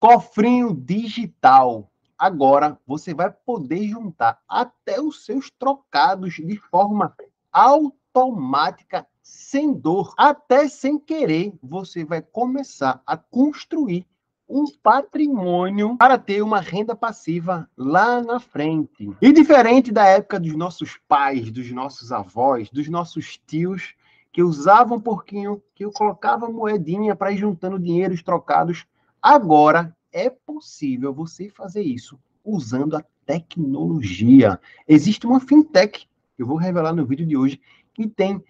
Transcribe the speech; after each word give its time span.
Cofrinho 0.00 0.72
digital. 0.72 1.90
Agora 2.16 2.78
você 2.86 3.12
vai 3.12 3.32
poder 3.32 3.88
juntar 3.88 4.40
até 4.48 5.00
os 5.00 5.24
seus 5.24 5.50
trocados 5.50 6.34
de 6.34 6.56
forma 6.56 7.14
automática, 7.52 9.04
sem 9.20 9.72
dor, 9.72 10.14
até 10.16 10.68
sem 10.68 11.00
querer. 11.00 11.52
Você 11.60 12.04
vai 12.04 12.22
começar 12.22 13.02
a 13.04 13.16
construir 13.16 14.06
um 14.48 14.66
patrimônio 14.82 15.96
para 15.96 16.16
ter 16.16 16.42
uma 16.42 16.60
renda 16.60 16.94
passiva 16.94 17.68
lá 17.76 18.22
na 18.22 18.38
frente. 18.38 19.10
E 19.20 19.32
diferente 19.32 19.90
da 19.90 20.06
época 20.06 20.38
dos 20.38 20.54
nossos 20.54 20.96
pais, 21.08 21.50
dos 21.50 21.72
nossos 21.72 22.12
avós, 22.12 22.70
dos 22.70 22.88
nossos 22.88 23.36
tios, 23.46 23.94
que 24.32 24.44
usavam 24.44 24.98
um 24.98 25.00
pouquinho, 25.00 25.60
que 25.74 25.84
eu 25.84 25.90
colocava 25.90 26.48
moedinha 26.48 27.16
para 27.16 27.32
ir 27.32 27.38
juntando 27.38 27.80
dinheiros 27.80 28.22
trocados 28.22 28.86
Agora 29.22 29.96
é 30.12 30.30
possível 30.30 31.12
você 31.12 31.48
fazer 31.48 31.82
isso 31.82 32.18
usando 32.44 32.96
a 32.96 33.04
tecnologia. 33.26 34.58
Existe 34.86 35.26
uma 35.26 35.40
fintech, 35.40 36.08
que 36.36 36.42
eu 36.42 36.46
vou 36.46 36.56
revelar 36.56 36.94
no 36.94 37.04
vídeo 37.04 37.26
de 37.26 37.36
hoje, 37.36 37.60
que 37.92 38.08
tem 38.08 38.42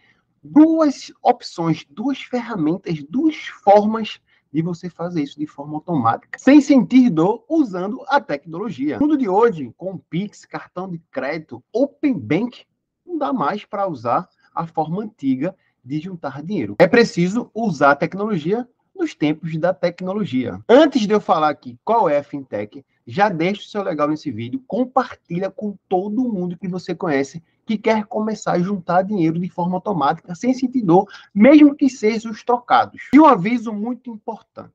duas 0.42 1.12
opções, 1.22 1.84
duas 1.90 2.22
ferramentas, 2.22 3.02
duas 3.08 3.36
formas 3.64 4.20
de 4.52 4.62
você 4.62 4.88
fazer 4.88 5.22
isso 5.22 5.38
de 5.38 5.46
forma 5.46 5.74
automática, 5.74 6.38
sem 6.38 6.60
sentir 6.60 7.10
dor, 7.10 7.44
usando 7.48 8.02
a 8.08 8.20
tecnologia. 8.20 8.98
No 8.98 9.06
mundo 9.06 9.18
de 9.18 9.28
hoje, 9.28 9.72
com 9.76 9.98
Pix, 9.98 10.44
cartão 10.44 10.88
de 10.88 10.98
crédito, 11.10 11.62
Open 11.72 12.18
Bank, 12.18 12.64
não 13.04 13.18
dá 13.18 13.32
mais 13.32 13.64
para 13.64 13.86
usar 13.86 14.28
a 14.54 14.66
forma 14.66 15.02
antiga 15.02 15.54
de 15.84 16.00
juntar 16.00 16.42
dinheiro. 16.42 16.76
É 16.78 16.86
preciso 16.86 17.50
usar 17.54 17.92
a 17.92 17.96
tecnologia 17.96 18.66
nos 18.98 19.14
tempos 19.14 19.56
da 19.56 19.72
tecnologia. 19.72 20.60
Antes 20.68 21.06
de 21.06 21.12
eu 21.14 21.20
falar 21.20 21.48
aqui 21.48 21.78
qual 21.84 22.08
é 22.08 22.18
a 22.18 22.22
fintech, 22.24 22.84
já 23.06 23.28
deixa 23.28 23.62
o 23.62 23.64
seu 23.64 23.82
legal 23.82 24.08
nesse 24.08 24.30
vídeo, 24.30 24.62
compartilha 24.66 25.50
com 25.50 25.78
todo 25.88 26.30
mundo 26.30 26.58
que 26.58 26.68
você 26.68 26.94
conhece 26.94 27.42
que 27.64 27.78
quer 27.78 28.04
começar 28.06 28.52
a 28.52 28.58
juntar 28.58 29.02
dinheiro 29.02 29.38
de 29.38 29.48
forma 29.48 29.76
automática, 29.76 30.34
sem 30.34 30.52
sentir 30.52 30.82
dor, 30.82 31.06
mesmo 31.34 31.74
que 31.74 31.88
sejam 31.88 32.32
os 32.32 32.42
trocados. 32.42 33.08
E 33.12 33.20
um 33.20 33.26
aviso 33.26 33.72
muito 33.72 34.10
importante. 34.10 34.72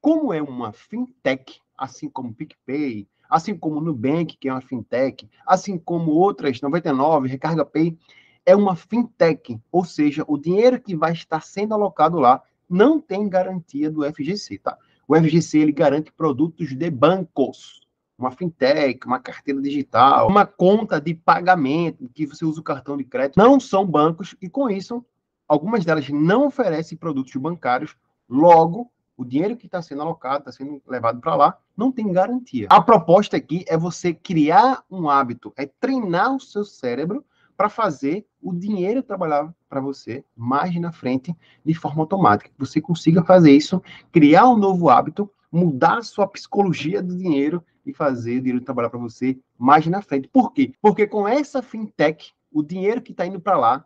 Como 0.00 0.32
é 0.32 0.40
uma 0.40 0.72
fintech, 0.72 1.60
assim 1.76 2.08
como 2.08 2.32
PicPay, 2.32 3.06
assim 3.28 3.56
como 3.56 3.80
Nubank, 3.80 4.36
que 4.36 4.48
é 4.48 4.52
uma 4.52 4.60
fintech, 4.60 5.28
assim 5.46 5.76
como 5.76 6.12
outras, 6.12 6.60
99, 6.60 7.28
Recarga 7.28 7.64
Pay, 7.64 7.98
é 8.46 8.56
uma 8.56 8.74
fintech, 8.74 9.60
ou 9.70 9.84
seja, 9.84 10.24
o 10.26 10.38
dinheiro 10.38 10.80
que 10.80 10.96
vai 10.96 11.12
estar 11.12 11.42
sendo 11.42 11.74
alocado 11.74 12.18
lá 12.18 12.42
não 12.68 13.00
tem 13.00 13.28
garantia 13.28 13.90
do 13.90 14.04
FGC, 14.04 14.58
tá? 14.58 14.76
O 15.06 15.16
FGC 15.16 15.58
ele 15.58 15.72
garante 15.72 16.12
produtos 16.12 16.76
de 16.76 16.90
bancos, 16.90 17.86
uma 18.18 18.30
fintech, 18.30 19.06
uma 19.06 19.18
carteira 19.18 19.60
digital, 19.62 20.28
uma 20.28 20.44
conta 20.44 21.00
de 21.00 21.14
pagamento 21.14 22.08
que 22.12 22.26
você 22.26 22.44
usa 22.44 22.60
o 22.60 22.64
cartão 22.64 22.96
de 22.96 23.04
crédito, 23.04 23.36
não 23.36 23.58
são 23.58 23.86
bancos 23.86 24.34
e 24.42 24.48
com 24.48 24.68
isso 24.68 25.04
algumas 25.46 25.84
delas 25.84 26.08
não 26.10 26.46
oferecem 26.46 26.98
produtos 26.98 27.34
bancários, 27.36 27.96
logo 28.28 28.90
o 29.16 29.24
dinheiro 29.24 29.56
que 29.56 29.66
está 29.66 29.82
sendo 29.82 30.02
alocado, 30.02 30.40
está 30.40 30.52
sendo 30.52 30.80
levado 30.86 31.20
para 31.20 31.34
lá, 31.34 31.58
não 31.76 31.90
tem 31.90 32.12
garantia. 32.12 32.68
A 32.70 32.80
proposta 32.80 33.36
aqui 33.36 33.64
é 33.66 33.76
você 33.76 34.14
criar 34.14 34.84
um 34.88 35.08
hábito, 35.08 35.52
é 35.56 35.66
treinar 35.66 36.36
o 36.36 36.40
seu 36.40 36.64
cérebro 36.64 37.24
para 37.58 37.68
fazer 37.68 38.24
o 38.40 38.54
dinheiro 38.54 39.02
trabalhar 39.02 39.52
para 39.68 39.80
você 39.80 40.24
mais 40.36 40.72
na 40.80 40.92
frente 40.92 41.36
de 41.64 41.74
forma 41.74 42.02
automática. 42.02 42.52
Você 42.56 42.80
consiga 42.80 43.24
fazer 43.24 43.50
isso, 43.50 43.82
criar 44.12 44.48
um 44.48 44.56
novo 44.56 44.88
hábito, 44.88 45.28
mudar 45.50 45.98
a 45.98 46.02
sua 46.02 46.28
psicologia 46.28 47.02
do 47.02 47.16
dinheiro 47.16 47.60
e 47.84 47.92
fazer 47.92 48.38
o 48.38 48.42
dinheiro 48.42 48.64
trabalhar 48.64 48.90
para 48.90 49.00
você 49.00 49.36
mais 49.58 49.84
na 49.88 50.00
frente. 50.00 50.28
Por 50.28 50.52
quê? 50.52 50.72
Porque 50.80 51.04
com 51.04 51.26
essa 51.26 51.60
fintech, 51.60 52.32
o 52.52 52.62
dinheiro 52.62 53.02
que 53.02 53.10
está 53.10 53.26
indo 53.26 53.40
para 53.40 53.58
lá, 53.58 53.84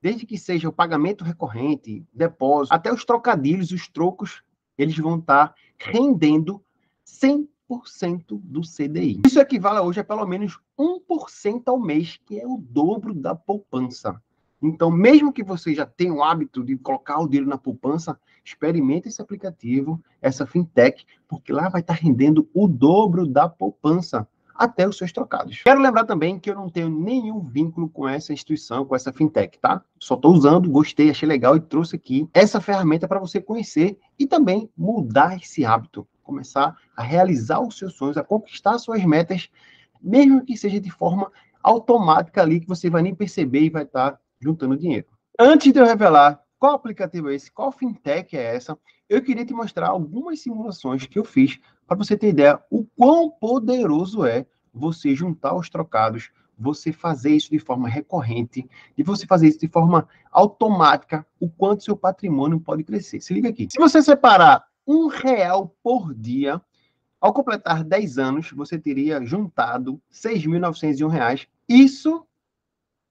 desde 0.00 0.24
que 0.24 0.38
seja 0.38 0.70
o 0.70 0.72
pagamento 0.72 1.22
recorrente, 1.22 2.06
depósito, 2.14 2.74
até 2.74 2.90
os 2.90 3.04
trocadilhos, 3.04 3.72
os 3.72 3.88
trocos, 3.88 4.42
eles 4.78 4.96
vão 4.96 5.18
estar 5.18 5.48
tá 5.48 5.54
rendendo 5.76 6.64
100 7.04 7.46
1% 7.80 8.40
do 8.42 8.60
CDI. 8.60 9.20
Isso 9.26 9.40
equivale 9.40 9.80
hoje 9.80 10.00
a 10.00 10.04
pelo 10.04 10.26
menos 10.26 10.58
1% 10.78 11.62
ao 11.66 11.78
mês, 11.78 12.18
que 12.26 12.38
é 12.38 12.46
o 12.46 12.56
dobro 12.58 13.14
da 13.14 13.34
poupança. 13.34 14.20
Então, 14.62 14.90
mesmo 14.90 15.32
que 15.32 15.42
você 15.42 15.74
já 15.74 15.84
tenha 15.84 16.14
o 16.14 16.22
hábito 16.22 16.62
de 16.62 16.76
colocar 16.76 17.18
o 17.18 17.26
dinheiro 17.26 17.48
na 17.48 17.58
poupança, 17.58 18.18
experimente 18.44 19.08
esse 19.08 19.20
aplicativo, 19.20 20.00
essa 20.20 20.46
fintech, 20.46 21.04
porque 21.26 21.52
lá 21.52 21.68
vai 21.68 21.80
estar 21.80 21.94
rendendo 21.94 22.48
o 22.54 22.68
dobro 22.68 23.26
da 23.26 23.48
poupança 23.48 24.28
até 24.54 24.86
os 24.86 24.96
seus 24.96 25.10
trocados. 25.10 25.62
Quero 25.64 25.80
lembrar 25.80 26.04
também 26.04 26.38
que 26.38 26.48
eu 26.48 26.54
não 26.54 26.68
tenho 26.68 26.88
nenhum 26.88 27.40
vínculo 27.40 27.88
com 27.88 28.06
essa 28.06 28.32
instituição, 28.32 28.84
com 28.84 28.94
essa 28.94 29.12
fintech, 29.12 29.58
tá? 29.58 29.82
Só 29.98 30.14
estou 30.14 30.32
usando, 30.32 30.70
gostei, 30.70 31.10
achei 31.10 31.28
legal 31.28 31.56
e 31.56 31.60
trouxe 31.60 31.96
aqui 31.96 32.28
essa 32.32 32.60
ferramenta 32.60 33.08
para 33.08 33.18
você 33.18 33.40
conhecer 33.40 33.98
e 34.16 34.26
também 34.26 34.70
mudar 34.76 35.36
esse 35.36 35.64
hábito 35.64 36.06
começar 36.22 36.76
a 36.96 37.02
realizar 37.02 37.60
os 37.60 37.76
seus 37.76 37.94
sonhos, 37.94 38.16
a 38.16 38.24
conquistar 38.24 38.78
suas 38.78 39.04
metas, 39.04 39.48
mesmo 40.00 40.44
que 40.44 40.56
seja 40.56 40.80
de 40.80 40.90
forma 40.90 41.30
automática 41.62 42.42
ali, 42.42 42.60
que 42.60 42.68
você 42.68 42.90
vai 42.90 43.02
nem 43.02 43.14
perceber 43.14 43.60
e 43.62 43.70
vai 43.70 43.84
estar 43.84 44.18
juntando 44.40 44.76
dinheiro. 44.76 45.06
Antes 45.38 45.72
de 45.72 45.78
eu 45.78 45.86
revelar 45.86 46.42
qual 46.58 46.74
aplicativo 46.74 47.30
é 47.30 47.34
esse, 47.34 47.50
qual 47.50 47.72
fintech 47.72 48.36
é 48.36 48.54
essa, 48.54 48.78
eu 49.08 49.22
queria 49.22 49.44
te 49.44 49.52
mostrar 49.52 49.88
algumas 49.88 50.40
simulações 50.40 51.06
que 51.06 51.18
eu 51.18 51.24
fiz 51.24 51.58
para 51.86 51.96
você 51.96 52.16
ter 52.16 52.28
ideia 52.28 52.60
o 52.70 52.84
quão 52.96 53.30
poderoso 53.30 54.24
é 54.24 54.46
você 54.72 55.14
juntar 55.14 55.54
os 55.54 55.68
trocados, 55.68 56.30
você 56.58 56.92
fazer 56.92 57.34
isso 57.34 57.50
de 57.50 57.58
forma 57.58 57.88
recorrente, 57.88 58.68
e 58.96 59.02
você 59.02 59.26
fazer 59.26 59.48
isso 59.48 59.58
de 59.58 59.68
forma 59.68 60.08
automática, 60.30 61.26
o 61.40 61.48
quanto 61.48 61.84
seu 61.84 61.96
patrimônio 61.96 62.60
pode 62.60 62.84
crescer. 62.84 63.20
Se 63.20 63.34
liga 63.34 63.48
aqui. 63.48 63.68
Se 63.70 63.78
você 63.78 64.00
separar 64.02 64.64
um 64.86 65.06
real 65.08 65.74
por 65.82 66.14
dia. 66.14 66.60
Ao 67.22 67.32
completar 67.32 67.84
10 67.84 68.18
anos, 68.18 68.50
você 68.50 68.76
teria 68.76 69.24
juntado 69.24 69.92
R$ 70.10 70.30
6.901. 70.34 71.46
Isso 71.68 72.26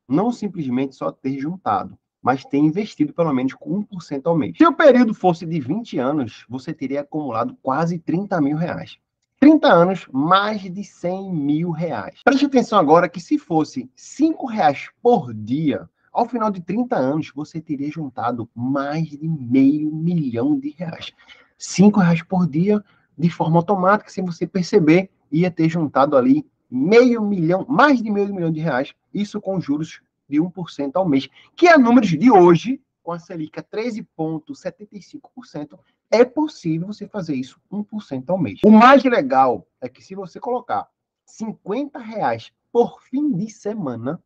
não 0.05 0.33
simplesmente 0.33 0.97
só 0.97 1.13
ter 1.13 1.39
juntado, 1.39 1.97
mas 2.21 2.43
ter 2.43 2.57
investido 2.57 3.13
pelo 3.13 3.31
menos 3.33 3.53
com 3.53 3.85
1% 3.85 4.23
ao 4.25 4.37
mês. 4.37 4.57
Se 4.57 4.65
o 4.65 4.73
período 4.73 5.13
fosse 5.13 5.45
de 5.45 5.61
20 5.61 5.97
anos, 5.97 6.45
você 6.49 6.73
teria 6.73 6.99
acumulado 6.99 7.57
quase 7.61 7.97
30 7.99 8.41
mil 8.41 8.57
reais. 8.57 8.97
30 9.39 9.71
anos, 9.71 10.05
mais 10.11 10.61
de 10.61 10.83
100 10.83 11.33
mil 11.33 11.71
reais. 11.71 12.19
Preste 12.25 12.45
atenção 12.45 12.77
agora 12.77 13.07
que 13.07 13.21
se 13.21 13.37
fosse 13.37 13.89
5 13.95 14.45
reais 14.45 14.89
por 15.01 15.33
dia, 15.33 15.89
ao 16.11 16.27
final 16.27 16.51
de 16.51 16.59
30 16.59 16.97
anos, 16.97 17.31
você 17.33 17.61
teria 17.61 17.89
juntado 17.89 18.49
mais 18.53 19.07
de 19.07 19.25
meio 19.25 19.89
milhão 19.89 20.59
de 20.59 20.71
reais 20.71 21.13
cinco 21.61 21.99
reais 21.99 22.23
por 22.23 22.47
dia, 22.47 22.83
de 23.17 23.29
forma 23.29 23.57
automática, 23.57 24.09
sem 24.09 24.25
você 24.25 24.47
perceber, 24.47 25.09
ia 25.31 25.51
ter 25.51 25.69
juntado 25.69 26.17
ali 26.17 26.45
meio 26.69 27.21
milhão, 27.21 27.65
mais 27.67 28.01
de 28.01 28.09
meio 28.09 28.33
milhão 28.33 28.51
de 28.51 28.59
reais, 28.59 28.93
isso 29.13 29.39
com 29.41 29.59
juros 29.59 30.01
de 30.29 30.39
1% 30.39 30.91
ao 30.95 31.07
mês, 31.07 31.29
que 31.55 31.67
é 31.67 31.77
números 31.77 32.09
de 32.09 32.31
hoje, 32.31 32.81
com 33.03 33.11
a 33.11 33.19
Selic 33.19 33.59
a 33.59 33.63
13,75%, 33.63 35.77
é 36.09 36.23
possível 36.23 36.87
você 36.87 37.05
fazer 37.07 37.35
isso 37.35 37.59
1% 37.71 38.29
ao 38.29 38.37
mês. 38.37 38.59
O 38.63 38.71
mais 38.71 39.03
legal 39.03 39.67
é 39.81 39.89
que 39.89 40.03
se 40.03 40.15
você 40.15 40.39
colocar 40.39 40.87
50 41.25 41.99
reais 41.99 42.53
por 42.71 43.01
fim 43.01 43.33
de 43.33 43.49
semana, 43.49 44.21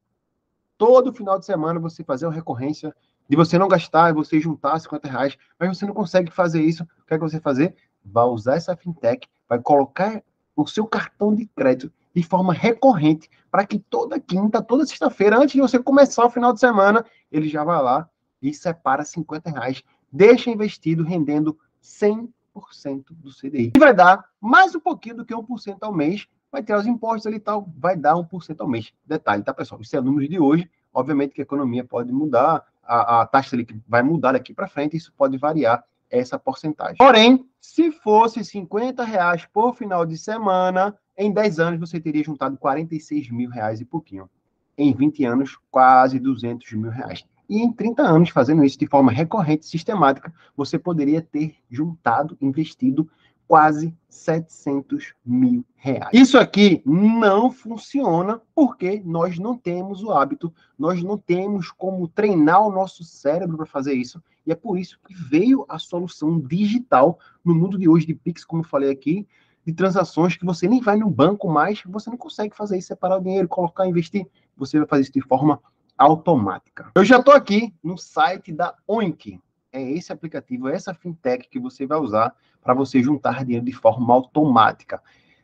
todo 0.78 1.14
final 1.14 1.40
de 1.40 1.46
semana 1.46 1.80
você 1.80 2.04
fazer 2.04 2.26
uma 2.26 2.34
recorrência 2.34 2.94
de 3.28 3.36
você 3.36 3.58
não 3.58 3.68
gastar 3.68 4.14
você 4.14 4.40
juntar 4.40 4.80
50 4.80 5.08
reais, 5.08 5.38
mas 5.60 5.76
você 5.76 5.86
não 5.86 5.94
consegue 5.94 6.32
fazer 6.32 6.62
isso. 6.62 6.84
O 6.84 7.06
que 7.08 7.14
é 7.14 7.18
que 7.18 7.24
você 7.24 7.40
fazer? 7.40 7.76
Vai 8.06 8.26
usar 8.26 8.56
essa 8.56 8.76
fintech, 8.76 9.28
vai 9.48 9.60
colocar 9.60 10.22
o 10.56 10.66
seu 10.66 10.86
cartão 10.86 11.36
de 11.36 11.46
crédito 11.48 11.92
de 12.16 12.24
forma 12.24 12.54
recorrente, 12.54 13.30
para 13.52 13.66
que 13.66 13.78
toda 13.78 14.20
quinta, 14.20 14.62
toda 14.62 14.86
sexta-feira, 14.86 15.38
antes 15.38 15.54
de 15.54 15.62
você 15.62 15.78
começar 15.78 16.26
o 16.26 16.30
final 16.30 16.54
de 16.54 16.62
semana, 16.62 17.06
ele 17.30 17.50
já 17.50 17.64
vai 17.64 17.82
lá 17.82 18.10
e 18.42 18.54
separa 18.54 19.04
50 19.04 19.50
reais, 19.50 19.84
deixa 20.10 20.50
investido, 20.50 21.04
rendendo 21.04 21.58
100% 21.84 22.28
do 23.10 23.32
CDI. 23.32 23.74
E 23.76 23.80
vai 23.80 23.94
dar 23.94 24.24
mais 24.40 24.74
um 24.74 24.80
pouquinho 24.80 25.18
do 25.18 25.26
que 25.26 25.34
1% 25.34 25.78
ao 25.82 25.94
mês, 25.94 26.26
vai 26.50 26.64
ter 26.64 26.74
os 26.74 26.88
impostos 26.88 27.28
ali 27.28 27.36
e 27.36 27.40
tal, 27.40 27.70
vai 27.78 27.98
dar 27.98 28.16
1% 28.16 28.56
ao 28.60 28.68
mês. 28.68 28.94
Detalhe, 29.06 29.44
tá, 29.44 29.54
pessoal? 29.54 29.82
Isso 29.82 29.98
é 29.98 30.00
número 30.00 30.28
de 30.28 30.40
hoje. 30.40 30.72
Obviamente 30.94 31.34
que 31.34 31.42
a 31.42 31.44
economia 31.44 31.84
pode 31.84 32.14
mudar, 32.14 32.66
a, 32.82 33.22
a 33.22 33.26
taxa 33.28 33.50
Selic 33.50 33.78
vai 33.86 34.02
mudar 34.02 34.32
daqui 34.32 34.54
para 34.54 34.70
frente, 34.70 34.96
isso 34.96 35.12
pode 35.18 35.38
variar 35.38 35.84
essa 36.10 36.38
porcentagem. 36.38 36.96
Porém, 36.98 37.46
se 37.60 37.92
fosse 37.92 38.44
50 38.44 39.04
reais 39.04 39.46
por 39.52 39.76
final 39.76 40.06
de 40.06 40.18
semana, 40.18 40.96
em 41.18 41.32
10 41.32 41.60
anos 41.60 41.80
você 41.80 42.00
teria 42.00 42.24
juntado 42.24 42.58
46 42.58 43.30
mil 43.32 43.50
reais 43.50 43.82
e 43.82 43.86
pouquinho. 43.86 44.30
Em 44.78 44.94
20 44.94 45.24
anos, 45.26 45.58
quase 45.72 46.20
200 46.20 46.72
mil 46.74 46.92
reais. 46.92 47.26
E 47.48 47.62
em 47.62 47.72
30 47.72 48.02
anos, 48.02 48.30
fazendo 48.30 48.64
isso 48.64 48.78
de 48.78 48.88
forma 48.88 49.12
recorrente, 49.12 49.66
sistemática, 49.66 50.34
você 50.58 50.80
poderia 50.80 51.22
ter 51.22 51.56
juntado, 51.70 52.38
investido 52.42 53.10
quase 53.48 53.96
700 54.10 55.14
mil 55.26 55.64
reais. 55.76 56.10
Isso 56.14 56.38
aqui 56.38 56.82
não 56.86 57.52
funciona 57.52 58.42
porque 58.54 59.02
nós 59.06 59.38
não 59.38 59.58
temos 59.58 60.04
o 60.04 60.12
hábito, 60.12 60.54
nós 60.78 61.04
não 61.04 61.18
temos 61.18 61.72
como 61.72 62.08
treinar 62.08 62.66
o 62.66 62.72
nosso 62.72 63.04
cérebro 63.04 63.58
para 63.58 63.66
fazer 63.66 63.94
isso. 63.94 64.22
E 64.46 64.52
é 64.52 64.56
por 64.56 64.78
isso 64.78 65.00
que 65.06 65.14
veio 65.14 65.66
a 65.68 65.80
solução 65.80 66.40
digital 66.40 67.20
no 67.44 67.54
mundo 67.54 67.78
de 67.78 67.88
hoje 67.88 68.06
de 68.06 68.14
Pix, 68.14 68.44
como 68.46 68.62
eu 68.62 68.68
falei 68.68 68.92
aqui, 68.92 69.28
de 69.66 69.74
transações 69.74 70.36
que 70.38 70.46
você 70.46 70.68
nem 70.68 70.80
vai 70.80 70.96
no 70.96 71.10
banco 71.10 71.50
mais, 71.50 71.82
você 71.86 72.10
não 72.10 72.18
consegue 72.18 72.56
fazer 72.56 72.78
isso, 72.78 72.88
separar 72.88 73.18
o 73.18 73.24
dinheiro, 73.24 73.48
colocar, 73.48 73.88
investir. 73.88 74.28
Você 74.56 74.78
vai 74.78 74.88
fazer 74.88 75.04
isso 75.04 75.14
de 75.14 75.22
forma 75.22 75.60
automática. 75.98 76.92
Eu 76.94 77.04
já 77.04 77.18
estou 77.18 77.34
aqui 77.34 77.74
no 77.84 77.98
site 77.98 78.52
da 78.52 78.76
Oink. 78.88 79.40
É 79.76 79.82
esse 79.92 80.14
aplicativo, 80.14 80.70
é 80.70 80.74
essa 80.74 80.94
fintech 80.94 81.50
que 81.50 81.60
você 81.60 81.86
vai 81.86 82.00
usar 82.00 82.34
para 82.64 82.74
você 82.74 83.04
juntar 83.04 83.44
dinheiro 83.44 83.66
de 83.66 83.74
forma 83.74 84.14
automática. 84.14 85.04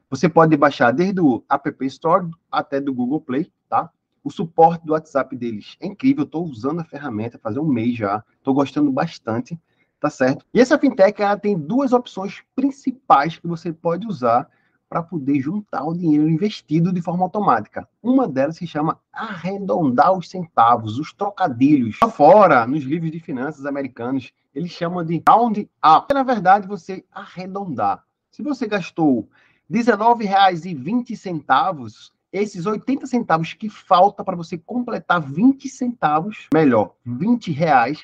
Você 0.10 0.30
pode 0.30 0.56
baixar 0.56 0.92
desde 0.92 1.20
o 1.20 1.44
App 1.50 1.86
Store 1.88 2.30
até 2.50 2.80
do 2.80 2.94
Google 2.94 3.20
Play, 3.20 3.52
tá? 3.68 3.92
O 4.24 4.32
suporte 4.32 4.86
do 4.86 4.94
WhatsApp 4.94 5.36
deles 5.36 5.76
é 5.82 5.88
incrível. 5.88 6.24
Estou 6.24 6.46
usando 6.46 6.80
a 6.80 6.86
ferramenta 6.86 7.38
faz 7.38 7.58
um 7.58 7.66
mês 7.66 7.98
já. 7.98 8.24
Estou 8.38 8.54
gostando 8.54 8.90
bastante, 8.90 9.60
tá 10.00 10.10
certo? 10.10 10.46
E 10.54 10.62
essa 10.62 10.80
fintech 10.80 11.22
ela 11.22 11.38
tem 11.38 11.60
duas 11.60 11.92
opções 11.92 12.42
principais 12.56 13.38
que 13.38 13.48
você 13.48 13.74
pode 13.74 14.08
usar 14.08 14.48
para 14.92 15.02
poder 15.02 15.40
juntar 15.40 15.86
o 15.86 15.94
dinheiro 15.94 16.30
investido 16.30 16.92
de 16.92 17.02
forma 17.02 17.24
automática. 17.24 17.88
Uma 18.04 18.28
delas 18.28 18.58
se 18.58 18.68
chama 18.68 19.00
arredondar 19.14 20.12
os 20.12 20.30
centavos, 20.30 21.00
os 21.00 21.14
trocadilhos. 21.14 21.98
Lá 22.02 22.10
fora, 22.10 22.68
nos 22.68 22.84
livros 22.84 23.10
de 23.10 23.22
finanças 23.22 23.66
americanos, 23.66 24.34
eles 24.54 24.70
chamam 24.70 25.06
de 25.06 25.24
round 25.26 25.62
up. 25.82 26.14
Na 26.14 26.24
verdade, 26.24 26.68
você 26.68 27.06
arredondar. 27.10 28.04
Se 28.32 28.44
você 28.44 28.68
gastou 28.68 29.30
R$19,20, 29.70 32.12
esses 32.34 32.66
80 32.66 33.08
centavos 33.08 33.54
que 33.54 33.70
falta 33.70 34.26
para 34.26 34.36
você 34.36 34.58
completar 34.58 35.22
20 35.22 35.70
centavos, 35.70 36.50
melhor, 36.54 36.96
20 37.06 37.50
reais, 37.54 38.04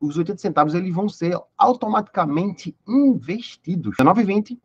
os 0.00 0.16
80 0.16 0.38
centavos 0.38 0.74
eles 0.74 0.94
vão 0.94 1.08
ser 1.08 1.36
automaticamente 1.58 2.72
investidos. 2.86 3.96
R$19,20 3.98 4.56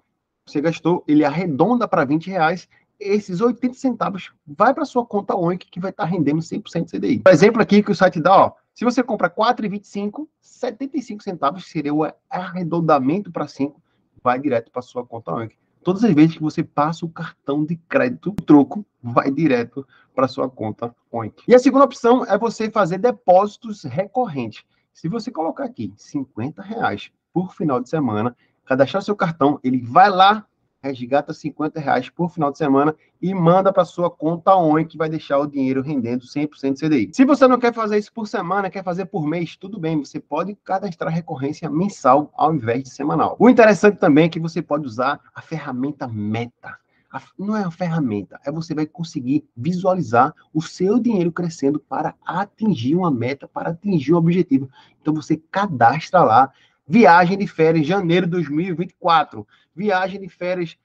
você 0.45 0.61
gastou, 0.61 1.03
ele 1.07 1.25
arredonda 1.25 1.87
para 1.87 2.05
20 2.05 2.29
reais, 2.29 2.69
esses 2.99 3.41
80 3.41 3.73
centavos 3.73 4.31
vai 4.45 4.73
para 4.73 4.85
sua 4.85 5.05
conta 5.05 5.35
ONC 5.35 5.65
que 5.65 5.79
vai 5.79 5.89
estar 5.89 6.03
tá 6.03 6.09
rendendo 6.09 6.39
100% 6.39 6.89
CDI. 6.89 7.19
Por 7.19 7.33
exemplo 7.33 7.61
aqui 7.61 7.81
que 7.81 7.91
o 7.91 7.95
site 7.95 8.21
dá, 8.21 8.45
ó, 8.45 8.51
se 8.73 8.85
você 8.85 9.03
compra 9.03 9.29
4,25, 9.29 10.27
75 10.39 11.23
centavos 11.23 11.67
seria 11.67 11.93
o 11.93 12.03
arredondamento 12.29 13.31
para 13.31 13.47
5, 13.47 13.81
vai 14.23 14.39
direto 14.39 14.71
para 14.71 14.81
sua 14.81 15.05
conta 15.05 15.33
ONC. 15.33 15.55
Todas 15.83 16.03
as 16.03 16.13
vezes 16.13 16.35
que 16.35 16.41
você 16.41 16.63
passa 16.63 17.05
o 17.05 17.09
cartão 17.09 17.63
de 17.63 17.75
crédito, 17.75 18.29
o 18.29 18.33
troco 18.33 18.85
vai 19.01 19.31
direto 19.31 19.85
para 20.15 20.27
sua 20.27 20.49
conta 20.49 20.95
ONC. 21.11 21.43
E 21.47 21.55
a 21.55 21.59
segunda 21.59 21.85
opção 21.85 22.23
é 22.25 22.37
você 22.37 22.69
fazer 22.69 22.97
depósitos 22.97 23.83
recorrentes. 23.83 24.63
Se 24.93 25.09
você 25.09 25.31
colocar 25.31 25.65
aqui 25.65 25.93
50 25.97 26.61
reais 26.61 27.11
por 27.33 27.53
final 27.53 27.79
de 27.81 27.89
semana, 27.89 28.35
cadastrar 28.65 29.03
seu 29.03 29.15
cartão, 29.15 29.59
ele 29.63 29.81
vai 29.81 30.09
lá, 30.09 30.45
resgata 30.81 31.33
50 31.33 31.79
reais 31.79 32.09
por 32.09 32.29
final 32.29 32.51
de 32.51 32.59
semana 32.59 32.95
e 33.19 33.33
manda 33.33 33.73
para 33.73 33.83
sua 33.83 34.09
conta 34.09 34.55
ON, 34.55 34.85
que 34.85 34.97
vai 34.97 35.09
deixar 35.09 35.39
o 35.39 35.47
dinheiro 35.47 35.81
rendendo 35.81 36.25
100% 36.25 36.77
CDI. 36.77 37.09
Se 37.11 37.25
você 37.25 37.47
não 37.47 37.59
quer 37.59 37.73
fazer 37.73 37.97
isso 37.97 38.13
por 38.13 38.27
semana, 38.27 38.69
quer 38.69 38.83
fazer 38.83 39.05
por 39.05 39.25
mês, 39.25 39.55
tudo 39.55 39.79
bem, 39.79 39.97
você 39.97 40.19
pode 40.19 40.53
cadastrar 40.63 41.11
recorrência 41.11 41.69
mensal 41.69 42.31
ao 42.35 42.53
invés 42.53 42.83
de 42.83 42.89
semanal. 42.89 43.35
O 43.39 43.49
interessante 43.49 43.97
também 43.97 44.25
é 44.25 44.29
que 44.29 44.39
você 44.39 44.61
pode 44.61 44.85
usar 44.85 45.19
a 45.33 45.41
ferramenta 45.41 46.07
Meta. 46.07 46.77
Não 47.39 47.55
é 47.55 47.61
uma 47.61 47.71
ferramenta, 47.71 48.37
é 48.45 48.51
você 48.51 48.75
vai 48.75 48.85
conseguir 48.85 49.47
visualizar 49.55 50.33
o 50.53 50.61
seu 50.61 50.99
dinheiro 50.99 51.31
crescendo 51.31 51.79
para 51.79 52.13
atingir 52.25 52.93
uma 52.93 53.09
meta, 53.09 53.47
para 53.47 53.69
atingir 53.69 54.13
um 54.13 54.17
objetivo. 54.17 54.69
Então 55.01 55.13
você 55.13 55.37
cadastra 55.49 56.21
lá 56.21 56.51
Viagem 56.87 57.35
de 57.35 57.47
férias 57.47 57.87
janeiro 57.87 58.27
de 58.27 58.33
2024. 58.33 59.47
Viagem 59.75 60.21
de 60.21 60.29
férias 60.29 60.77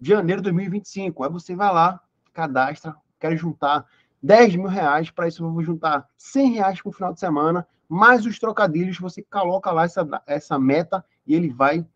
janeiro 0.00 0.42
de 0.42 0.50
2025. 0.50 1.22
Aí 1.22 1.30
você 1.30 1.54
vai 1.54 1.72
lá, 1.72 2.00
cadastra, 2.32 2.96
quero 3.20 3.36
juntar 3.36 3.86
10 4.20 4.56
mil 4.56 4.66
reais. 4.66 5.10
Para 5.10 5.28
isso, 5.28 5.44
eu 5.44 5.52
vou 5.52 5.62
juntar 5.62 6.08
100 6.16 6.54
reais 6.54 6.82
por 6.82 6.92
final 6.92 7.12
de 7.12 7.20
semana, 7.20 7.64
mais 7.88 8.26
os 8.26 8.36
trocadilhos. 8.36 8.98
Você 8.98 9.22
coloca 9.22 9.70
lá 9.70 9.84
essa, 9.84 10.22
essa 10.26 10.58
meta 10.58 11.04
e 11.24 11.36
ele 11.36 11.50
vai 11.50 11.86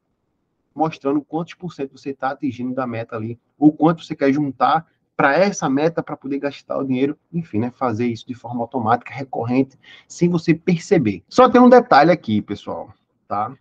mostrando 0.73 1.21
quantos 1.21 1.55
por 1.55 1.73
cento 1.73 1.99
você 1.99 2.11
está 2.11 2.31
atingindo 2.31 2.73
da 2.73 2.87
meta 2.87 3.17
ali, 3.17 3.41
ou 3.59 3.73
quanto 3.73 4.05
você 4.05 4.15
quer 4.15 4.33
juntar 4.33 4.87
para 5.17 5.35
essa 5.35 5.69
meta, 5.69 6.01
para 6.01 6.17
poder 6.17 6.39
gastar 6.39 6.79
o 6.79 6.85
dinheiro, 6.85 7.19
enfim, 7.33 7.59
né, 7.59 7.73
fazer 7.73 8.07
isso 8.07 8.25
de 8.25 8.35
forma 8.35 8.61
automática, 8.61 9.13
recorrente, 9.13 9.77
sem 10.07 10.29
você 10.29 10.55
perceber. 10.55 11.25
Só 11.29 11.49
tem 11.49 11.61
um 11.61 11.69
detalhe 11.69 12.13
aqui, 12.13 12.41
pessoal 12.41 12.95
tá? 13.29 13.55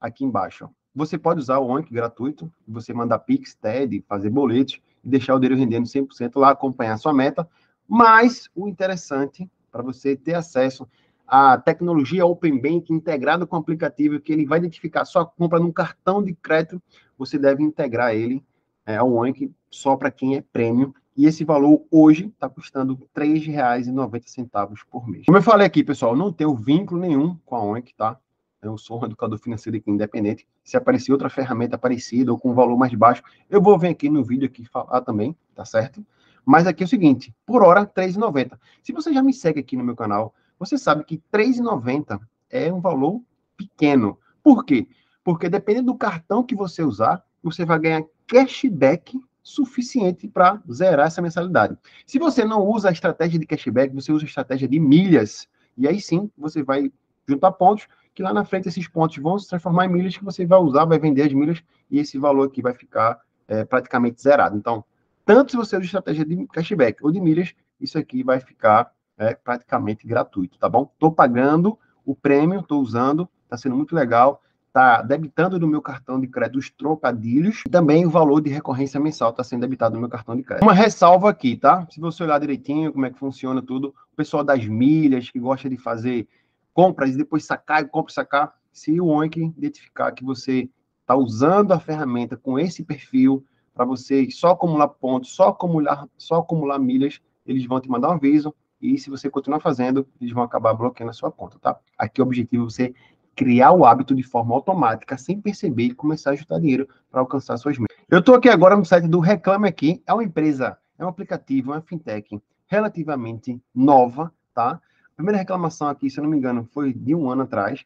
Aqui 0.00 0.24
embaixo. 0.24 0.68
Você 0.94 1.16
pode 1.16 1.40
usar 1.40 1.58
o 1.58 1.66
ONC 1.66 1.92
gratuito, 1.92 2.52
você 2.66 2.92
mandar 2.92 3.20
Pix, 3.20 3.54
TED, 3.54 4.04
fazer 4.06 4.30
boletos 4.30 4.80
e 5.02 5.08
deixar 5.08 5.34
o 5.34 5.38
dinheiro 5.38 5.58
rendendo 5.58 5.86
100% 5.86 6.38
lá, 6.38 6.50
acompanhar 6.50 6.94
a 6.94 6.98
sua 6.98 7.12
meta. 7.12 7.48
Mas 7.88 8.48
o 8.54 8.68
interessante, 8.68 9.50
para 9.72 9.82
você 9.82 10.16
ter 10.16 10.34
acesso 10.34 10.86
à 11.26 11.58
tecnologia 11.58 12.24
Open 12.24 12.60
Bank 12.60 12.92
integrada 12.92 13.46
com 13.46 13.56
o 13.56 13.58
aplicativo, 13.58 14.20
que 14.20 14.32
ele 14.32 14.46
vai 14.46 14.58
identificar 14.58 15.04
sua 15.04 15.24
compra 15.24 15.58
num 15.58 15.72
cartão 15.72 16.22
de 16.22 16.34
crédito, 16.34 16.80
você 17.18 17.38
deve 17.38 17.62
integrar 17.62 18.14
ele 18.14 18.44
é, 18.86 18.96
ao 18.96 19.12
ONC 19.12 19.50
só 19.70 19.96
para 19.96 20.10
quem 20.10 20.36
é 20.36 20.40
prêmio. 20.40 20.94
E 21.16 21.26
esse 21.26 21.44
valor 21.44 21.84
hoje 21.90 22.26
está 22.26 22.48
custando 22.48 22.94
R$ 22.94 23.08
3,90 23.14 24.84
por 24.90 25.08
mês. 25.08 25.26
Como 25.26 25.38
eu 25.38 25.42
falei 25.42 25.66
aqui, 25.66 25.82
pessoal, 25.84 26.16
não 26.16 26.32
tenho 26.32 26.54
vínculo 26.54 27.00
nenhum 27.00 27.36
com 27.44 27.54
a 27.54 27.62
ONC, 27.62 27.94
tá? 27.96 28.18
Eu 28.66 28.78
sou 28.78 29.00
um 29.00 29.04
educador 29.06 29.38
financeiro 29.38 29.76
aqui 29.76 29.90
independente. 29.90 30.46
Se 30.62 30.76
aparecer 30.76 31.12
outra 31.12 31.28
ferramenta 31.28 31.76
parecida 31.76 32.32
ou 32.32 32.38
com 32.38 32.50
um 32.50 32.54
valor 32.54 32.76
mais 32.76 32.94
baixo, 32.94 33.22
eu 33.48 33.60
vou 33.60 33.78
vir 33.78 33.88
aqui 33.88 34.08
no 34.08 34.24
vídeo 34.24 34.46
aqui 34.46 34.64
falar 34.64 35.00
também, 35.02 35.36
tá 35.54 35.64
certo? 35.64 36.04
Mas 36.44 36.66
aqui 36.66 36.82
é 36.82 36.86
o 36.86 36.88
seguinte, 36.88 37.34
por 37.46 37.62
hora, 37.62 37.80
R$3,90. 37.80 38.58
Se 38.82 38.92
você 38.92 39.12
já 39.12 39.22
me 39.22 39.32
segue 39.32 39.60
aqui 39.60 39.76
no 39.76 39.84
meu 39.84 39.96
canal, 39.96 40.34
você 40.58 40.76
sabe 40.76 41.04
que 41.04 41.22
R$3,90 41.32 42.20
é 42.50 42.72
um 42.72 42.80
valor 42.80 43.22
pequeno. 43.56 44.18
Por 44.42 44.64
quê? 44.64 44.86
Porque 45.22 45.48
dependendo 45.48 45.92
do 45.92 45.98
cartão 45.98 46.42
que 46.42 46.54
você 46.54 46.82
usar, 46.82 47.24
você 47.42 47.64
vai 47.64 47.78
ganhar 47.78 48.04
cashback 48.26 49.18
suficiente 49.42 50.26
para 50.26 50.62
zerar 50.70 51.06
essa 51.06 51.20
mensalidade. 51.20 51.76
Se 52.06 52.18
você 52.18 52.44
não 52.44 52.62
usa 52.66 52.88
a 52.88 52.92
estratégia 52.92 53.38
de 53.38 53.46
cashback, 53.46 53.94
você 53.94 54.10
usa 54.12 54.24
a 54.24 54.28
estratégia 54.28 54.66
de 54.66 54.80
milhas, 54.80 55.46
e 55.76 55.86
aí 55.86 56.00
sim 56.00 56.30
você 56.36 56.62
vai 56.62 56.90
juntar 57.28 57.52
pontos 57.52 57.86
que 58.14 58.22
lá 58.22 58.32
na 58.32 58.44
frente 58.44 58.68
esses 58.68 58.86
pontos 58.86 59.16
vão 59.18 59.38
se 59.38 59.48
transformar 59.48 59.86
em 59.86 59.88
milhas 59.88 60.16
que 60.16 60.24
você 60.24 60.46
vai 60.46 60.58
usar, 60.58 60.84
vai 60.84 60.98
vender 60.98 61.22
as 61.22 61.32
milhas 61.32 61.62
e 61.90 61.98
esse 61.98 62.16
valor 62.16 62.46
aqui 62.46 62.62
vai 62.62 62.72
ficar 62.72 63.18
é, 63.48 63.64
praticamente 63.64 64.22
zerado. 64.22 64.56
Então, 64.56 64.84
tanto 65.24 65.50
se 65.50 65.56
você 65.56 65.76
usa 65.76 65.84
estratégia 65.84 66.24
de 66.24 66.46
cashback 66.46 67.04
ou 67.04 67.10
de 67.10 67.20
milhas, 67.20 67.54
isso 67.80 67.98
aqui 67.98 68.22
vai 68.22 68.38
ficar 68.40 68.90
é, 69.18 69.34
praticamente 69.34 70.06
gratuito, 70.06 70.58
tá 70.58 70.68
bom? 70.68 70.90
Estou 70.92 71.10
pagando 71.10 71.78
o 72.04 72.14
prêmio, 72.14 72.60
estou 72.60 72.80
usando, 72.80 73.28
está 73.44 73.56
sendo 73.56 73.74
muito 73.74 73.94
legal, 73.94 74.42
está 74.68 75.02
debitando 75.02 75.58
no 75.58 75.66
meu 75.66 75.80
cartão 75.80 76.20
de 76.20 76.26
crédito 76.26 76.58
os 76.58 76.68
trocadilhos, 76.68 77.62
e 77.66 77.70
também 77.70 78.04
o 78.04 78.10
valor 78.10 78.40
de 78.40 78.50
recorrência 78.50 79.00
mensal 79.00 79.30
está 79.30 79.44
sendo 79.44 79.60
debitado 79.60 79.94
no 79.94 80.00
meu 80.00 80.10
cartão 80.10 80.36
de 80.36 80.42
crédito. 80.42 80.64
Uma 80.64 80.74
ressalva 80.74 81.30
aqui, 81.30 81.56
tá? 81.56 81.86
Se 81.90 82.00
você 82.00 82.24
olhar 82.24 82.40
direitinho 82.40 82.92
como 82.92 83.06
é 83.06 83.10
que 83.10 83.18
funciona 83.18 83.62
tudo, 83.62 83.94
o 84.12 84.16
pessoal 84.16 84.42
das 84.42 84.66
milhas 84.66 85.30
que 85.30 85.38
gosta 85.38 85.70
de 85.70 85.76
fazer 85.76 86.28
compras 86.74 87.14
e 87.14 87.16
depois 87.16 87.46
sacar 87.46 87.82
e 87.82 87.88
compra 87.88 88.10
e 88.10 88.14
sacar, 88.14 88.54
se 88.72 89.00
o 89.00 89.06
Oink 89.06 89.40
identificar 89.56 90.12
que 90.12 90.24
você 90.24 90.68
está 91.00 91.16
usando 91.16 91.72
a 91.72 91.78
ferramenta 91.78 92.36
com 92.36 92.58
esse 92.58 92.82
perfil 92.82 93.44
para 93.72 93.84
você 93.84 94.28
só 94.30 94.50
acumular 94.50 94.88
pontos, 94.88 95.30
só 95.30 95.48
acumular, 95.48 96.08
só 96.18 96.36
acumular 96.36 96.78
milhas, 96.78 97.20
eles 97.46 97.64
vão 97.64 97.80
te 97.80 97.88
mandar 97.88 98.08
um 98.10 98.14
aviso 98.14 98.54
e 98.80 98.98
se 98.98 99.08
você 99.08 99.30
continuar 99.30 99.60
fazendo, 99.60 100.06
eles 100.20 100.32
vão 100.32 100.42
acabar 100.42 100.74
bloqueando 100.74 101.10
a 101.10 101.14
sua 101.14 101.30
conta, 101.30 101.58
tá? 101.58 101.78
Aqui 101.96 102.20
o 102.20 102.24
objetivo 102.24 102.64
é 102.64 102.70
você 102.70 102.94
criar 103.34 103.72
o 103.72 103.84
hábito 103.84 104.14
de 104.14 104.22
forma 104.22 104.54
automática, 104.54 105.16
sem 105.16 105.40
perceber 105.40 105.84
e 105.84 105.94
começar 105.94 106.30
a 106.30 106.32
ajustar 106.34 106.60
dinheiro 106.60 106.88
para 107.10 107.20
alcançar 107.20 107.56
suas 107.56 107.78
metas. 107.78 107.96
Eu 108.08 108.20
estou 108.20 108.34
aqui 108.34 108.48
agora 108.48 108.76
no 108.76 108.84
site 108.84 109.08
do 109.08 109.20
Reclame 109.20 109.68
Aqui, 109.68 110.02
é 110.06 110.12
uma 110.12 110.22
empresa, 110.24 110.78
é 110.98 111.04
um 111.04 111.08
aplicativo, 111.08 111.72
é 111.72 111.76
uma 111.76 111.82
fintech 111.82 112.40
relativamente 112.66 113.60
nova, 113.74 114.32
tá? 114.54 114.80
Primeira 115.16 115.38
reclamação 115.38 115.88
aqui, 115.88 116.10
se 116.10 116.18
eu 116.18 116.24
não 116.24 116.30
me 116.30 116.36
engano, 116.36 116.68
foi 116.72 116.92
de 116.92 117.14
um 117.14 117.30
ano 117.30 117.42
atrás. 117.42 117.84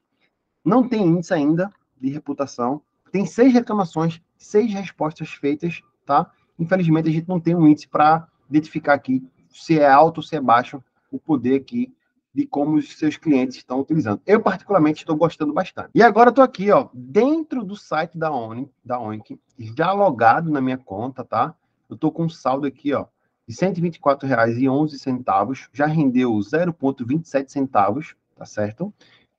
Não 0.64 0.88
tem 0.88 1.06
índice 1.06 1.35
ainda 1.35 1.70
de 2.00 2.08
reputação. 2.11 2.80
Tem 3.12 3.26
seis 3.26 3.52
reclamações, 3.52 4.20
seis 4.37 4.73
respostas 4.73 5.30
feitas, 5.30 5.82
tá? 6.06 6.30
Infelizmente, 6.58 7.08
a 7.08 7.12
gente 7.12 7.28
não 7.28 7.38
tem 7.38 7.54
um 7.54 7.66
índice 7.66 7.88
para 7.88 8.26
identificar 8.49 8.94
aqui 8.94 9.23
se 9.50 9.78
é 9.78 9.88
alto 9.88 10.18
ou 10.18 10.23
se 10.23 10.37
é 10.37 10.40
baixo 10.40 10.82
o 11.11 11.18
poder 11.18 11.61
aqui 11.61 11.92
de 12.35 12.47
como 12.47 12.76
os 12.76 12.97
seus 12.97 13.16
clientes 13.16 13.56
estão 13.56 13.80
utilizando. 13.80 14.20
Eu, 14.26 14.40
particularmente, 14.40 15.02
estou 15.02 15.16
gostando 15.16 15.52
bastante. 15.52 15.90
E 15.94 16.02
agora 16.02 16.30
estou 16.30 16.44
aqui, 16.44 16.70
ó, 16.70 16.88
dentro 16.94 17.64
do 17.64 17.76
site 17.76 18.16
da 18.16 18.30
ONI, 18.30 18.70
da 18.85 18.99
ONIC, 18.99 19.40
já 19.58 19.92
logado 19.92 20.50
na 20.50 20.61
minha 20.61 20.78
conta, 20.78 21.25
tá? 21.25 21.54
Eu 21.88 21.94
estou 21.94 22.12
com 22.12 22.25
um 22.25 22.28
saldo 22.28 22.66
aqui, 22.66 22.92
ó, 22.94 23.06
de 23.49 23.55
R$ 23.55 23.73
124,11, 23.73 25.69
já 25.73 25.87
rendeu 25.87 26.33
0,27 26.35 27.49
centavos, 27.49 28.14
tá 28.37 28.45
certo? 28.45 28.93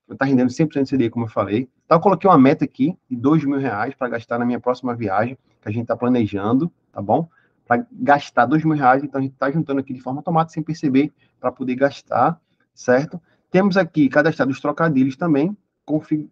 Está 0.10 0.26
rendendo 0.26 0.50
100% 0.50 0.90
CDI, 0.90 1.12
como 1.12 1.26
eu 1.26 1.30
falei. 1.30 1.70
Então, 1.86 1.98
eu 1.98 2.02
coloquei 2.02 2.28
uma 2.28 2.38
meta 2.38 2.66
aqui 2.66 2.98
de 3.10 3.48
mil 3.48 3.60
reais 3.60 3.94
para 3.94 4.10
gastar 4.10 4.40
na 4.40 4.46
minha 4.46 4.60
próxima 4.60 4.96
viagem, 4.96 5.38
que 5.62 5.70
a 5.70 5.72
gente 5.72 5.84
está 5.84 5.96
planejando, 5.96 6.72
tá 6.92 7.02
bom? 7.02 7.30
Para 7.68 7.86
gastar 7.92 8.48
mil 8.48 8.76
reais, 8.76 9.04
então 9.04 9.20
a 9.20 9.22
gente 9.22 9.34
está 9.34 9.52
juntando 9.52 9.80
aqui 9.80 9.94
de 9.94 10.02
forma 10.02 10.20
automática, 10.20 10.56
sem 10.56 10.64
perceber, 10.64 11.14
para 11.40 11.52
poder 11.52 11.76
gastar 11.76 12.42
certo? 12.80 13.22
Temos 13.52 13.76
aqui 13.76 14.08
cadastrado 14.08 14.52
os 14.52 14.62
trocadilhos 14.62 15.18
também. 15.18 15.56
Config... 15.86 16.30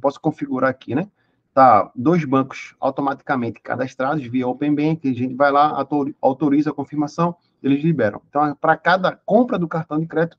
Posso 0.00 0.20
configurar 0.20 0.70
aqui, 0.70 0.94
né? 0.94 1.08
Tá, 1.54 1.92
dois 1.94 2.24
bancos 2.24 2.74
automaticamente 2.80 3.60
cadastrados 3.60 4.26
via 4.26 4.48
Open 4.48 4.74
Bank, 4.74 5.06
a 5.06 5.12
gente 5.12 5.34
vai 5.34 5.52
lá, 5.52 5.86
autoriza 6.20 6.70
a 6.70 6.72
confirmação, 6.72 7.36
eles 7.62 7.84
liberam. 7.84 8.22
Então, 8.28 8.54
para 8.56 8.74
cada 8.74 9.16
compra 9.16 9.58
do 9.58 9.68
cartão 9.68 10.00
de 10.00 10.06
crédito, 10.06 10.38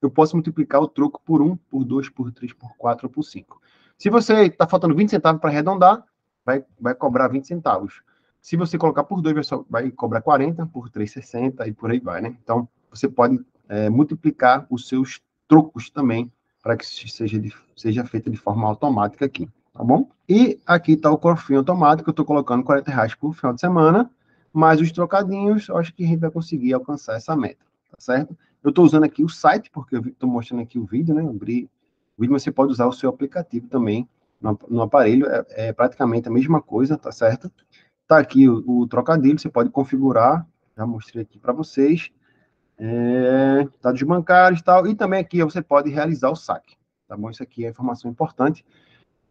eu 0.00 0.10
posso 0.10 0.34
multiplicar 0.34 0.80
o 0.80 0.88
troco 0.88 1.20
por 1.26 1.42
1, 1.42 1.56
por 1.56 1.84
2, 1.84 2.08
por 2.08 2.32
3, 2.32 2.54
por 2.54 2.74
4 2.76 3.06
ou 3.06 3.12
por 3.12 3.22
5. 3.22 3.60
Se 3.98 4.08
você 4.08 4.46
está 4.46 4.66
faltando 4.66 4.94
20 4.94 5.10
centavos 5.10 5.40
para 5.42 5.50
arredondar, 5.50 6.02
vai, 6.42 6.64
vai 6.80 6.94
cobrar 6.94 7.28
20 7.28 7.46
centavos. 7.46 8.00
Se 8.40 8.56
você 8.56 8.78
colocar 8.78 9.04
por 9.04 9.20
2, 9.20 9.46
vai, 9.68 9.90
cobrar 9.90 10.22
40, 10.22 10.64
por 10.68 10.88
3, 10.88 11.10
60 11.10 11.68
e 11.68 11.72
por 11.72 11.90
aí 11.90 12.00
vai, 12.00 12.22
né? 12.22 12.34
Então, 12.42 12.66
você 12.90 13.06
pode 13.06 13.38
é, 13.68 13.90
multiplicar 13.90 14.66
os 14.70 14.88
seus 14.88 15.20
trocos 15.46 15.90
também, 15.90 16.32
para 16.62 16.78
que 16.78 16.86
seja, 16.86 17.38
de, 17.38 17.54
seja 17.76 18.06
feita 18.06 18.30
de 18.30 18.38
forma 18.38 18.66
automática 18.66 19.26
aqui, 19.26 19.46
tá 19.72 19.84
bom? 19.84 20.08
E 20.28 20.60
aqui 20.66 20.92
está 20.92 21.10
o 21.10 21.18
cofrinho 21.18 21.60
automático, 21.60 22.08
eu 22.08 22.12
estou 22.12 22.24
colocando 22.24 22.64
40 22.64 22.90
reais 22.90 23.14
por 23.14 23.34
final 23.34 23.52
de 23.52 23.60
semana, 23.60 24.10
mais 24.52 24.80
os 24.80 24.90
trocadinhos, 24.92 25.68
eu 25.68 25.76
acho 25.76 25.94
que 25.94 26.04
a 26.04 26.06
gente 26.06 26.20
vai 26.20 26.30
conseguir 26.30 26.72
alcançar 26.72 27.16
essa 27.16 27.36
meta, 27.36 27.64
tá 27.90 27.96
certo? 27.98 28.36
Eu 28.62 28.70
estou 28.70 28.84
usando 28.84 29.04
aqui 29.04 29.24
o 29.24 29.28
site, 29.28 29.70
porque 29.70 29.96
eu 29.96 30.00
estou 30.00 30.28
mostrando 30.28 30.62
aqui 30.62 30.78
o 30.78 30.84
vídeo, 30.84 31.14
né? 31.14 31.22
Abri 31.22 31.68
o 32.16 32.20
vídeo, 32.20 32.32
mas 32.32 32.42
você 32.42 32.52
pode 32.52 32.72
usar 32.72 32.86
o 32.86 32.92
seu 32.92 33.08
aplicativo 33.08 33.68
também 33.68 34.08
no, 34.40 34.58
no 34.68 34.82
aparelho, 34.82 35.26
é, 35.26 35.44
é, 35.50 35.72
praticamente 35.72 36.28
a 36.28 36.32
mesma 36.32 36.60
coisa, 36.60 36.96
tá 36.96 37.12
certo? 37.12 37.50
Tá 38.06 38.18
aqui 38.18 38.48
o, 38.48 38.62
o 38.66 38.86
trocadilho, 38.86 39.38
você 39.38 39.48
pode 39.48 39.70
configurar, 39.70 40.46
já 40.76 40.86
mostrei 40.86 41.22
aqui 41.22 41.38
para 41.38 41.52
vocês, 41.52 42.10
é, 42.78 43.68
dados 43.82 44.02
bancários 44.02 44.60
e 44.60 44.64
tal, 44.64 44.86
e 44.86 44.94
também 44.94 45.20
aqui 45.20 45.42
você 45.44 45.62
pode 45.62 45.90
realizar 45.90 46.30
o 46.30 46.36
saque, 46.36 46.76
tá 47.06 47.16
bom? 47.16 47.30
Isso 47.30 47.42
aqui 47.42 47.64
é 47.64 47.70
informação 47.70 48.10
importante. 48.10 48.64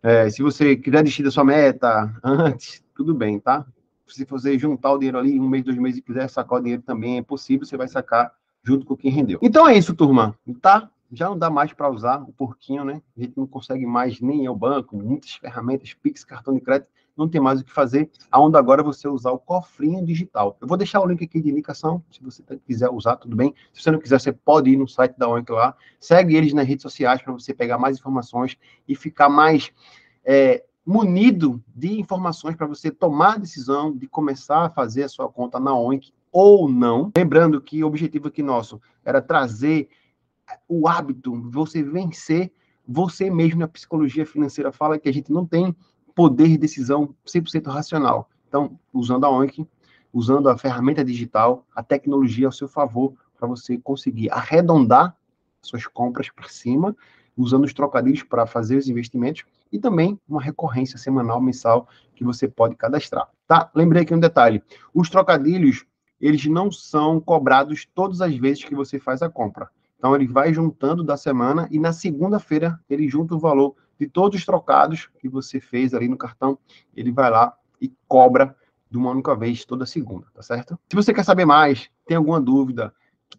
É, 0.01 0.29
se 0.29 0.41
você 0.41 0.75
quiser 0.75 1.03
desistir 1.03 1.23
da 1.23 1.31
sua 1.31 1.43
meta 1.43 2.13
antes, 2.23 2.83
tudo 2.95 3.13
bem, 3.13 3.39
tá? 3.39 3.65
Se 4.07 4.25
você 4.25 4.57
juntar 4.57 4.93
o 4.93 4.97
dinheiro 4.97 5.19
ali, 5.19 5.39
um 5.39 5.47
mês, 5.47 5.63
dois 5.63 5.77
meses, 5.77 5.99
e 5.99 6.01
quiser 6.01 6.27
sacar 6.29 6.59
o 6.59 6.61
dinheiro 6.61 6.81
também 6.81 7.17
é 7.17 7.21
possível, 7.21 7.65
você 7.65 7.77
vai 7.77 7.87
sacar 7.87 8.31
junto 8.63 8.85
com 8.85 8.95
quem 8.95 9.11
rendeu. 9.11 9.39
Então 9.41 9.67
é 9.67 9.77
isso, 9.77 9.93
turma, 9.93 10.35
tá? 10.61 10.89
Já 11.11 11.27
não 11.29 11.37
dá 11.37 11.49
mais 11.49 11.73
para 11.73 11.89
usar 11.89 12.21
o 12.21 12.31
porquinho, 12.33 12.83
né? 12.83 13.01
A 13.17 13.21
gente 13.21 13.33
não 13.37 13.45
consegue 13.45 13.85
mais 13.85 14.19
nem 14.21 14.43
ir 14.43 14.47
ao 14.47 14.55
banco, 14.55 14.95
muitas 14.95 15.33
ferramentas, 15.33 15.93
Pix, 15.93 16.23
cartão 16.23 16.53
de 16.53 16.61
crédito, 16.61 16.89
não 17.19 17.29
tem 17.29 17.41
mais 17.41 17.61
o 17.61 17.63
que 17.63 17.71
fazer, 17.71 18.09
aonde 18.31 18.57
agora 18.57 18.81
você 18.81 19.07
usar 19.07 19.31
o 19.31 19.39
cofrinho 19.39 20.05
digital. 20.05 20.57
Eu 20.61 20.67
vou 20.67 20.77
deixar 20.77 21.01
o 21.01 21.05
link 21.05 21.23
aqui 21.23 21.41
de 21.41 21.49
indicação, 21.49 22.03
se 22.09 22.21
você 22.23 22.43
quiser 22.65 22.89
usar, 22.89 23.17
tudo 23.17 23.35
bem. 23.35 23.53
Se 23.73 23.83
você 23.83 23.91
não 23.91 23.99
quiser, 23.99 24.19
você 24.19 24.31
pode 24.31 24.69
ir 24.69 24.77
no 24.77 24.87
site 24.87 25.17
da 25.17 25.27
ONC 25.27 25.51
lá, 25.51 25.75
segue 25.99 26.35
eles 26.35 26.53
nas 26.53 26.67
redes 26.67 26.83
sociais 26.83 27.21
para 27.21 27.33
você 27.33 27.53
pegar 27.53 27.77
mais 27.77 27.97
informações 27.97 28.57
e 28.87 28.95
ficar 28.95 29.29
mais 29.29 29.71
é, 30.23 30.63
munido 30.85 31.61
de 31.75 31.99
informações 31.99 32.55
para 32.55 32.67
você 32.67 32.89
tomar 32.89 33.33
a 33.33 33.39
decisão 33.39 33.95
de 33.95 34.07
começar 34.07 34.65
a 34.65 34.69
fazer 34.69 35.03
a 35.03 35.09
sua 35.09 35.29
conta 35.29 35.59
na 35.59 35.75
ONC 35.75 36.13
ou 36.31 36.69
não. 36.69 37.11
Lembrando 37.15 37.61
que 37.61 37.83
o 37.83 37.87
objetivo 37.87 38.27
aqui 38.27 38.41
nosso 38.41 38.81
era 39.03 39.21
trazer 39.21 39.89
o 40.67 40.87
hábito, 40.87 41.39
você 41.51 41.83
vencer 41.83 42.51
você 42.91 43.29
mesmo 43.29 43.59
na 43.59 43.67
psicologia 43.67 44.25
financeira 44.25 44.71
fala 44.71 44.97
que 44.97 45.07
a 45.07 45.13
gente 45.13 45.31
não 45.31 45.45
tem 45.45 45.75
poder 46.19 46.49
de 46.49 46.57
decisão 46.57 47.15
100% 47.25 47.71
racional. 47.71 48.29
Então, 48.49 48.77
usando 48.91 49.23
a 49.23 49.29
ONC, 49.29 49.65
usando 50.11 50.49
a 50.49 50.57
ferramenta 50.57 51.01
digital, 51.01 51.65
a 51.73 51.81
tecnologia 51.81 52.45
ao 52.45 52.51
seu 52.51 52.67
favor, 52.67 53.13
para 53.37 53.47
você 53.47 53.77
conseguir 53.77 54.29
arredondar 54.29 55.15
suas 55.61 55.87
compras 55.87 56.29
para 56.29 56.49
cima, 56.49 56.93
usando 57.37 57.63
os 57.63 57.73
trocadilhos 57.73 58.21
para 58.21 58.45
fazer 58.45 58.75
os 58.75 58.89
investimentos 58.89 59.45
e 59.71 59.79
também 59.79 60.19
uma 60.27 60.41
recorrência 60.41 60.97
semanal, 60.97 61.39
mensal 61.39 61.87
que 62.13 62.25
você 62.25 62.49
pode 62.49 62.75
cadastrar. 62.75 63.29
Tá? 63.47 63.71
Lembrei 63.73 64.01
aqui 64.01 64.13
um 64.13 64.19
detalhe: 64.19 64.61
os 64.93 65.09
trocadilhos 65.09 65.85
eles 66.19 66.45
não 66.47 66.69
são 66.69 67.21
cobrados 67.21 67.87
todas 67.95 68.19
as 68.19 68.35
vezes 68.35 68.65
que 68.65 68.75
você 68.75 68.99
faz 68.99 69.21
a 69.21 69.29
compra. 69.29 69.69
Então 69.97 70.13
ele 70.13 70.27
vai 70.27 70.53
juntando 70.53 71.01
da 71.01 71.15
semana 71.15 71.65
e 71.71 71.79
na 71.79 71.93
segunda-feira 71.93 72.77
ele 72.89 73.07
junta 73.07 73.35
o 73.35 73.39
valor 73.39 73.73
de 73.99 74.07
todos 74.07 74.39
os 74.39 74.45
trocados 74.45 75.09
que 75.19 75.27
você 75.27 75.59
fez 75.59 75.93
ali 75.93 76.07
no 76.07 76.17
cartão, 76.17 76.57
ele 76.95 77.11
vai 77.11 77.29
lá 77.29 77.53
e 77.81 77.91
cobra 78.07 78.55
de 78.89 78.97
uma 78.97 79.11
única 79.11 79.35
vez 79.35 79.65
toda 79.65 79.85
segunda, 79.85 80.27
tá 80.33 80.41
certo? 80.41 80.79
Se 80.89 80.95
você 80.95 81.13
quer 81.13 81.23
saber 81.23 81.45
mais, 81.45 81.89
tem 82.05 82.17
alguma 82.17 82.41
dúvida, 82.41 82.93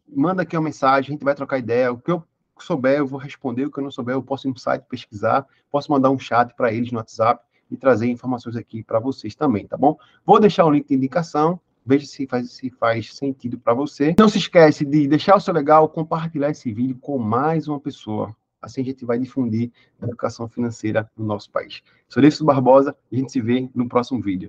manda 0.08 0.42
aqui 0.42 0.56
uma 0.56 0.64
mensagem, 0.64 1.10
a 1.10 1.12
gente 1.12 1.24
vai 1.24 1.34
trocar 1.34 1.58
ideia. 1.58 1.92
O 1.92 1.98
que 1.98 2.10
eu 2.12 2.22
souber, 2.62 2.98
eu 2.98 3.06
vou 3.06 3.18
responder. 3.18 3.66
O 3.66 3.70
que 3.70 3.78
eu 3.78 3.84
não 3.84 3.90
souber, 3.90 4.14
eu 4.14 4.22
posso 4.22 4.46
ir 4.46 4.50
no 4.50 4.58
site 4.58 4.84
pesquisar, 4.88 5.46
posso 5.70 5.90
mandar 5.90 6.10
um 6.10 6.18
chat 6.18 6.54
para 6.54 6.72
eles 6.72 6.92
no 6.92 6.98
WhatsApp 6.98 7.42
e 7.70 7.76
trazer 7.76 8.08
informações 8.08 8.56
aqui 8.56 8.82
para 8.82 8.98
vocês 8.98 9.34
também, 9.34 9.66
tá 9.66 9.76
bom? 9.76 9.96
Vou 10.24 10.40
deixar 10.40 10.64
o 10.64 10.70
link 10.70 10.88
de 10.88 10.94
indicação. 10.94 11.60
Veja 11.86 12.06
se 12.06 12.26
faz, 12.26 12.52
se 12.52 12.70
faz 12.70 13.14
sentido 13.14 13.58
para 13.58 13.72
você. 13.72 14.14
Não 14.18 14.28
se 14.28 14.38
esquece 14.38 14.84
de 14.84 15.08
deixar 15.08 15.36
o 15.36 15.40
seu 15.40 15.54
legal, 15.54 15.88
compartilhar 15.88 16.50
esse 16.50 16.70
vídeo 16.72 16.98
com 17.00 17.18
mais 17.18 17.68
uma 17.68 17.80
pessoa. 17.80 18.36
Assim 18.62 18.80
a 18.82 18.84
gente 18.84 19.04
vai 19.04 19.18
difundir 19.18 19.70
a 20.00 20.06
educação 20.06 20.48
financeira 20.48 21.10
no 21.16 21.24
nosso 21.26 21.50
país. 21.50 21.82
Sou 22.08 22.22
Lívcio 22.22 22.44
Barbosa 22.44 22.96
a 23.12 23.16
gente 23.16 23.32
se 23.32 23.40
vê 23.40 23.68
no 23.74 23.88
próximo 23.88 24.22
vídeo. 24.22 24.48